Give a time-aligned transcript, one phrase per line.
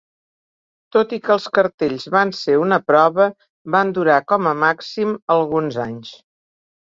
[0.95, 3.27] Tot i que els cartells van ser una prova,
[3.77, 6.13] van durar com a màxim alguns anys.